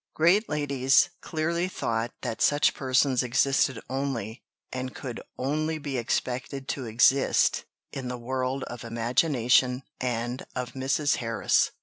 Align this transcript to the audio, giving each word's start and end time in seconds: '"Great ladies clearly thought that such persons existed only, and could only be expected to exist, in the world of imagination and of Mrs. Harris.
'"Great 0.15 0.49
ladies 0.49 1.11
clearly 1.21 1.67
thought 1.67 2.11
that 2.23 2.41
such 2.41 2.73
persons 2.73 3.21
existed 3.21 3.79
only, 3.87 4.41
and 4.71 4.95
could 4.95 5.21
only 5.37 5.77
be 5.77 5.95
expected 5.95 6.67
to 6.67 6.85
exist, 6.85 7.65
in 7.91 8.07
the 8.07 8.17
world 8.17 8.63
of 8.63 8.83
imagination 8.83 9.83
and 9.99 10.43
of 10.55 10.73
Mrs. 10.73 11.17
Harris. 11.17 11.69